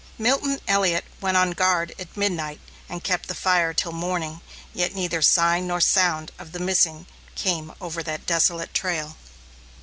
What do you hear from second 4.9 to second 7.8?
neither sign nor sound of the missing came